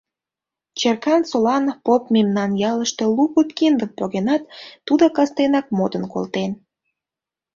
Черкан 0.79 1.21
солан 1.29 1.65
поп 1.85 2.03
мемнан 2.15 2.51
ялыште 2.71 3.03
лу 3.15 3.23
пуд 3.33 3.49
киндым 3.57 3.91
погенат, 3.99 4.43
тудо 4.87 5.05
кастенак 5.17 5.65
модын 5.77 6.03
колтен... 6.13 6.51